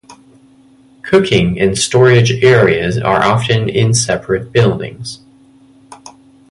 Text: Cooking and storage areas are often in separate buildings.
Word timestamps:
Cooking 1.03 1.59
and 1.59 1.77
storage 1.77 2.31
areas 2.43 2.97
are 2.97 3.21
often 3.23 3.69
in 3.69 3.93
separate 3.93 4.51
buildings. 4.51 5.19